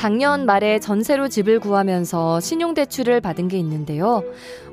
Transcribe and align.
작년 0.00 0.46
말에 0.46 0.80
전세로 0.80 1.28
집을 1.28 1.60
구하면서 1.60 2.40
신용대출을 2.40 3.20
받은 3.20 3.48
게 3.48 3.58
있는데요. 3.58 4.24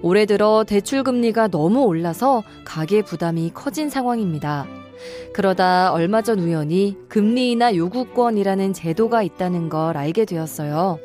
올해 0.01 0.25
들어 0.25 0.63
대출 0.65 1.03
금리가 1.03 1.49
너무 1.49 1.83
올라서 1.83 2.43
가계 2.63 3.01
부담이 3.01 3.51
커진 3.53 3.89
상황입니다. 3.89 4.65
그러다 5.33 5.91
얼마 5.91 6.21
전 6.21 6.39
우연히 6.39 6.95
금리나 7.09 7.75
요구권이라는 7.75 8.71
제도가 8.71 9.21
있다는 9.21 9.67
걸 9.67 9.97
알게 9.97 10.23
되었어요. 10.23 10.97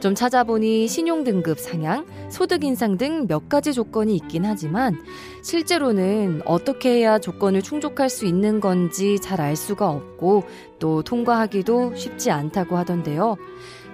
좀 0.00 0.14
찾아보니 0.14 0.86
신용등급 0.88 1.58
상향, 1.58 2.06
소득 2.30 2.64
인상 2.64 2.98
등 2.98 3.26
몇 3.26 3.48
가지 3.48 3.72
조건이 3.72 4.16
있긴 4.16 4.44
하지만 4.44 5.00
실제로는 5.42 6.42
어떻게 6.44 6.90
해야 6.90 7.18
조건을 7.18 7.62
충족할 7.62 8.08
수 8.10 8.26
있는 8.26 8.60
건지 8.60 9.18
잘 9.20 9.40
알 9.40 9.56
수가 9.56 9.90
없고 9.90 10.44
또 10.78 11.02
통과하기도 11.02 11.94
쉽지 11.96 12.30
않다고 12.30 12.76
하던데요. 12.76 13.36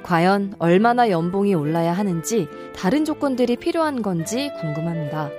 과연 0.02 0.54
얼마나 0.58 1.10
연봉이 1.10 1.54
올라야 1.54 1.92
하는지 1.92 2.48
다른 2.74 3.04
조건들이 3.04 3.56
필요한 3.56 4.02
건지 4.02 4.50
궁금합니다. 4.60 5.30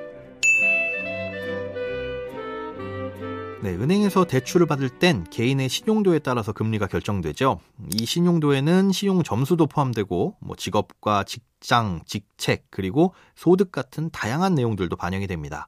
네, 3.63 3.75
은행에서 3.75 4.25
대출을 4.25 4.65
받을 4.65 4.89
땐 4.89 5.23
개인의 5.29 5.69
신용도에 5.69 6.17
따라서 6.19 6.51
금리가 6.51 6.87
결정되죠. 6.87 7.59
이 7.93 8.07
신용도에는 8.07 8.91
신용 8.91 9.21
점수도 9.21 9.67
포함되고 9.67 10.37
뭐 10.39 10.55
직업과 10.55 11.25
직장, 11.25 12.01
직책 12.07 12.65
그리고 12.71 13.13
소득 13.35 13.71
같은 13.71 14.09
다양한 14.09 14.55
내용들도 14.55 14.95
반영이 14.95 15.27
됩니다. 15.27 15.67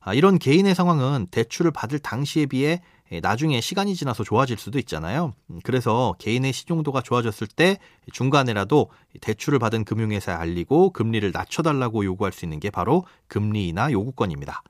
아, 0.00 0.12
이런 0.12 0.40
개인의 0.40 0.74
상황은 0.74 1.28
대출을 1.30 1.70
받을 1.70 2.00
당시에 2.00 2.46
비해 2.46 2.82
나중에 3.22 3.60
시간이 3.60 3.94
지나서 3.94 4.24
좋아질 4.24 4.56
수도 4.56 4.80
있잖아요. 4.80 5.34
그래서 5.62 6.16
개인의 6.18 6.52
신용도가 6.52 7.00
좋아졌을 7.00 7.46
때 7.46 7.78
중간에라도 8.12 8.90
대출을 9.20 9.60
받은 9.60 9.84
금융회사에 9.84 10.34
알리고 10.34 10.90
금리를 10.90 11.30
낮춰달라고 11.32 12.04
요구할 12.04 12.32
수 12.32 12.44
있는 12.44 12.58
게 12.58 12.70
바로 12.70 13.04
금리나 13.28 13.92
요구권입니다. 13.92 14.64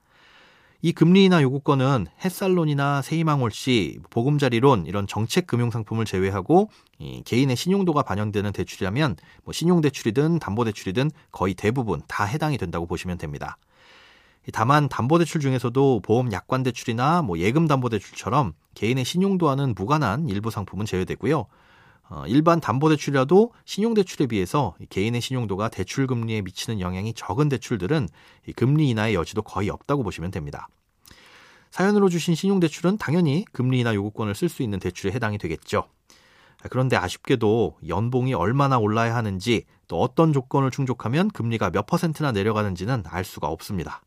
이 0.82 0.92
금리나 0.92 1.42
요구권은 1.42 2.06
햇살론이나 2.24 3.02
세희망홀씨, 3.02 3.98
보금자리론 4.08 4.86
이런 4.86 5.06
정책 5.06 5.46
금융 5.46 5.70
상품을 5.70 6.06
제외하고 6.06 6.70
개인의 7.26 7.54
신용도가 7.54 8.02
반영되는 8.02 8.52
대출이라면 8.52 9.16
뭐 9.44 9.52
신용대출이든 9.52 10.38
담보대출이든 10.38 11.10
거의 11.32 11.52
대부분 11.52 12.00
다 12.08 12.24
해당이 12.24 12.56
된다고 12.56 12.86
보시면 12.86 13.18
됩니다. 13.18 13.58
다만 14.54 14.88
담보대출 14.88 15.42
중에서도 15.42 16.00
보험 16.00 16.32
약관 16.32 16.62
대출이나 16.62 17.20
뭐 17.20 17.38
예금 17.38 17.66
담보대출처럼 17.66 18.54
개인의 18.72 19.04
신용도와는 19.04 19.74
무관한 19.74 20.30
일부 20.30 20.50
상품은 20.50 20.86
제외되고요. 20.86 21.44
어, 22.10 22.24
일반 22.26 22.60
담보대출이라도 22.60 23.52
신용대출에 23.64 24.26
비해서 24.26 24.74
개인의 24.90 25.20
신용도가 25.20 25.68
대출 25.68 26.08
금리에 26.08 26.42
미치는 26.42 26.80
영향이 26.80 27.14
적은 27.14 27.48
대출들은 27.48 28.08
금리 28.56 28.90
인하의 28.90 29.14
여지도 29.14 29.42
거의 29.42 29.70
없다고 29.70 30.02
보시면 30.02 30.32
됩니다. 30.32 30.68
사연으로 31.70 32.08
주신 32.08 32.34
신용대출은 32.34 32.98
당연히 32.98 33.44
금리 33.52 33.78
인하 33.78 33.94
요구권을 33.94 34.34
쓸 34.34 34.48
수 34.48 34.64
있는 34.64 34.80
대출에 34.80 35.12
해당이 35.12 35.38
되겠죠. 35.38 35.84
그런데 36.68 36.96
아쉽게도 36.96 37.78
연봉이 37.86 38.34
얼마나 38.34 38.76
올라야 38.78 39.14
하는지 39.14 39.64
또 39.86 40.00
어떤 40.00 40.32
조건을 40.32 40.72
충족하면 40.72 41.28
금리가 41.28 41.70
몇 41.70 41.86
퍼센트나 41.86 42.32
내려가는지는 42.32 43.04
알 43.06 43.24
수가 43.24 43.46
없습니다. 43.46 44.02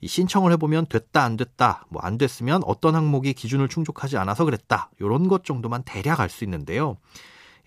이 0.00 0.08
신청을 0.08 0.52
해보면 0.52 0.86
됐다 0.86 1.22
안 1.22 1.36
됐다 1.36 1.84
뭐 1.88 2.00
안 2.02 2.16
됐으면 2.18 2.62
어떤 2.64 2.94
항목이 2.94 3.34
기준을 3.34 3.68
충족하지 3.68 4.16
않아서 4.16 4.44
그랬다 4.44 4.90
이런 4.98 5.28
것 5.28 5.44
정도만 5.44 5.82
대략 5.84 6.20
알 6.20 6.28
수 6.30 6.44
있는데요. 6.44 6.96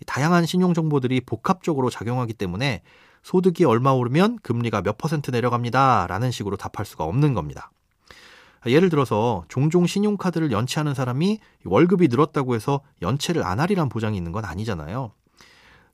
다양한 0.05 0.45
신용 0.45 0.73
정보들이 0.73 1.21
복합적으로 1.21 1.89
작용하기 1.89 2.33
때문에 2.33 2.81
소득이 3.21 3.63
얼마 3.63 3.91
오르면 3.91 4.39
금리가 4.41 4.81
몇 4.81 4.97
퍼센트 4.97 5.31
내려갑니다 5.31 6.07
라는 6.07 6.31
식으로 6.31 6.57
답할 6.57 6.85
수가 6.85 7.03
없는 7.05 7.33
겁니다. 7.33 7.71
예를 8.65 8.89
들어서 8.89 9.43
종종 9.49 9.85
신용카드를 9.85 10.51
연체하는 10.51 10.93
사람이 10.93 11.39
월급이 11.65 12.07
늘었다고 12.07 12.55
해서 12.55 12.81
연체를 13.01 13.43
안 13.45 13.59
하리란 13.59 13.89
보장이 13.89 14.17
있는 14.17 14.31
건 14.31 14.45
아니잖아요. 14.45 15.11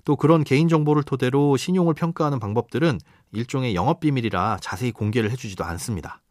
또 0.05 0.15
그런 0.15 0.43
개인정보를 0.43 1.03
토대로 1.03 1.57
신용을 1.57 1.93
평가하는 1.93 2.39
방법들은 2.39 2.99
일종의 3.31 3.75
영업비밀이라 3.75 4.57
자세히 4.61 4.91
공개를 4.91 5.29
해주지도 5.31 5.63
않습니다. 5.65 6.21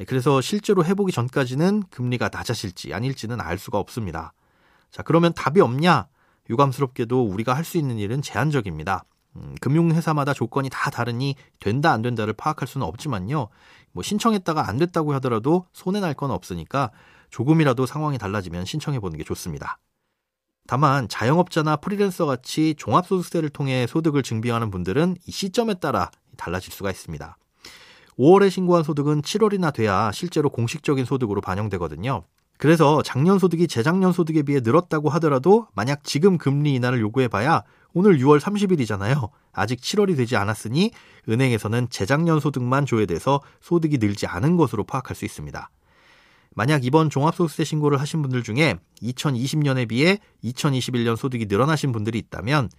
예, 0.00 0.04
그래서 0.04 0.40
실제로 0.40 0.84
해보기 0.84 1.12
전까지는 1.12 1.84
금리가 1.90 2.30
낮아질지 2.32 2.94
아닐지는 2.94 3.40
알 3.40 3.58
수가 3.58 3.78
없습니다. 3.78 4.32
자, 4.90 5.02
그러면 5.02 5.32
답이 5.34 5.60
없냐? 5.60 6.08
유감스럽게도 6.50 7.24
우리가 7.24 7.54
할 7.54 7.64
수 7.64 7.78
있는 7.78 7.98
일은 7.98 8.20
제한적입니다. 8.22 9.04
음, 9.36 9.54
금융회사마다 9.60 10.34
조건이 10.34 10.68
다 10.70 10.90
다르니 10.90 11.36
된다 11.60 11.92
안 11.92 12.02
된다를 12.02 12.32
파악할 12.34 12.66
수는 12.68 12.86
없지만요. 12.86 13.48
뭐 13.92 14.02
신청했다가 14.02 14.68
안 14.68 14.78
됐다고 14.78 15.14
하더라도 15.14 15.66
손해 15.72 16.00
날 16.00 16.14
건 16.14 16.30
없으니까 16.30 16.90
조금이라도 17.30 17.86
상황이 17.86 18.18
달라지면 18.18 18.64
신청해 18.66 19.00
보는 19.00 19.16
게 19.16 19.24
좋습니다. 19.24 19.78
다만 20.66 21.08
자영업자나 21.08 21.76
프리랜서 21.76 22.26
같이 22.26 22.74
종합소득세를 22.76 23.48
통해 23.50 23.86
소득을 23.86 24.22
증빙하는 24.22 24.70
분들은 24.70 25.16
이 25.26 25.30
시점에 25.30 25.74
따라 25.74 26.10
달라질 26.36 26.72
수가 26.72 26.90
있습니다. 26.90 27.36
5월에 28.18 28.50
신고한 28.50 28.84
소득은 28.84 29.22
7월이나 29.22 29.72
돼야 29.72 30.10
실제로 30.12 30.50
공식적인 30.50 31.04
소득으로 31.04 31.40
반영되거든요. 31.40 32.24
그래서 32.58 33.02
작년 33.02 33.38
소득이 33.38 33.66
재작년 33.66 34.12
소득에 34.12 34.42
비해 34.42 34.60
늘었다고 34.62 35.08
하더라도 35.10 35.66
만약 35.74 36.04
지금 36.04 36.38
금리 36.38 36.74
인하를 36.74 37.00
요구해봐야 37.00 37.62
오늘 37.92 38.18
6월 38.18 38.38
30일이잖아요. 38.38 39.30
아직 39.52 39.80
7월이 39.80 40.16
되지 40.16 40.36
않았으니 40.36 40.92
은행에서는 41.28 41.88
재작년 41.90 42.40
소득만 42.40 42.86
조회돼서 42.86 43.40
소득이 43.60 43.98
늘지 43.98 44.26
않은 44.26 44.56
것으로 44.56 44.84
파악할 44.84 45.16
수 45.16 45.24
있습니다. 45.24 45.70
만약 46.54 46.84
이번 46.84 47.10
종합소득세 47.10 47.64
신고를 47.64 48.00
하신 48.00 48.22
분들 48.22 48.42
중에 48.42 48.76
2020년에 49.02 49.88
비해 49.88 50.18
2021년 50.44 51.16
소득이 51.16 51.46
늘어나신 51.46 51.92
분들이 51.92 52.18
있다면 52.18 52.70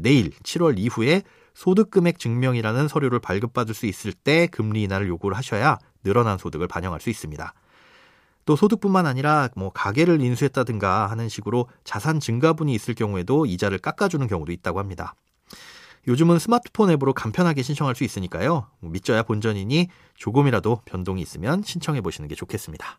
내일 0.00 0.30
7월 0.30 0.78
이후에 0.78 1.22
소득금액 1.54 2.18
증명이라는 2.18 2.88
서류를 2.88 3.18
발급받을 3.20 3.74
수 3.74 3.86
있을 3.86 4.12
때 4.12 4.46
금리 4.46 4.82
인하를 4.82 5.08
요구를 5.08 5.36
하셔야 5.36 5.78
늘어난 6.02 6.38
소득을 6.38 6.68
반영할 6.68 7.00
수 7.00 7.10
있습니다. 7.10 7.54
또 8.46 8.56
소득뿐만 8.56 9.06
아니라 9.06 9.48
뭐 9.54 9.70
가게를 9.70 10.20
인수했다든가 10.20 11.08
하는 11.08 11.28
식으로 11.28 11.68
자산 11.84 12.20
증가분이 12.20 12.74
있을 12.74 12.94
경우에도 12.94 13.46
이자를 13.46 13.78
깎아주는 13.78 14.26
경우도 14.26 14.50
있다고 14.52 14.78
합니다. 14.78 15.14
요즘은 16.08 16.38
스마트폰 16.38 16.90
앱으로 16.90 17.12
간편하게 17.12 17.62
신청할 17.62 17.94
수 17.94 18.04
있으니까요. 18.04 18.66
믿져야 18.80 19.22
본전이니 19.22 19.88
조금이라도 20.14 20.80
변동이 20.86 21.20
있으면 21.20 21.62
신청해 21.62 22.00
보시는 22.00 22.26
게 22.28 22.34
좋겠습니다. 22.34 22.98